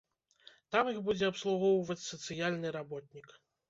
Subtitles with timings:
[0.75, 3.43] Там іх будзе абслугоўваць сацыяльны работнік.